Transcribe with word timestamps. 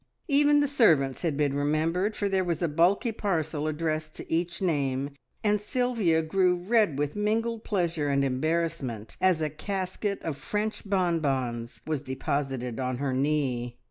Even 0.27 0.61
the 0.61 0.67
servants 0.67 1.21
had 1.21 1.37
been 1.37 1.53
remembered, 1.53 2.15
for 2.15 2.27
there 2.27 2.43
was 2.43 2.63
a 2.63 2.67
bulky 2.67 3.11
parcel 3.11 3.67
addressed 3.67 4.15
to 4.15 4.31
each 4.33 4.59
name, 4.59 5.11
and 5.43 5.61
Sylvia 5.61 6.23
grew 6.23 6.55
red 6.57 6.97
with 6.97 7.15
mingled 7.15 7.63
pleasure 7.63 8.09
and 8.09 8.25
embarrassment 8.25 9.15
as 9.21 9.43
a 9.43 9.49
casket 9.51 10.19
of 10.23 10.37
French 10.37 10.89
bon 10.89 11.19
bons 11.19 11.81
was 11.85 12.01
deposited 12.01 12.79
on 12.79 12.97
her 12.97 13.13
knee. 13.13 13.77